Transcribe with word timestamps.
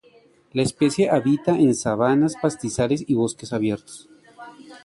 La 0.53 0.63
especie 0.63 1.11
habita 1.11 1.51
en 1.51 1.75
sabanas, 1.75 2.35
pastizales 2.41 3.03
y 3.07 3.13
bosques 3.13 3.53
abiertos. 3.53 4.09